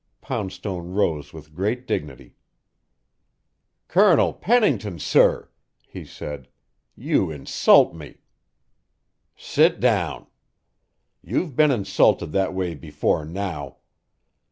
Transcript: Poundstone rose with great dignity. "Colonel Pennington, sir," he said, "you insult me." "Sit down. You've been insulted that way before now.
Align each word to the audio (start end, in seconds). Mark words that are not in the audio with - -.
Poundstone 0.19 0.95
rose 0.95 1.31
with 1.31 1.53
great 1.53 1.85
dignity. 1.85 2.33
"Colonel 3.87 4.33
Pennington, 4.33 4.97
sir," 4.97 5.51
he 5.85 6.05
said, 6.05 6.47
"you 6.95 7.29
insult 7.29 7.93
me." 7.93 8.17
"Sit 9.35 9.79
down. 9.79 10.25
You've 11.21 11.55
been 11.55 11.69
insulted 11.69 12.31
that 12.31 12.51
way 12.55 12.73
before 12.73 13.25
now. 13.25 13.77